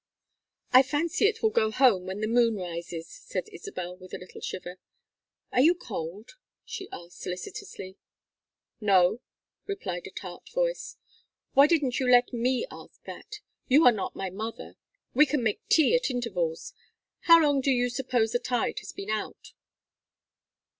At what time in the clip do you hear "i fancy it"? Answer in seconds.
0.71-1.43